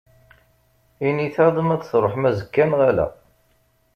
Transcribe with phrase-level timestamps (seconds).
[1.07, 3.07] Init-aɣ-d ma ad d-truḥem azekka neɣ ala.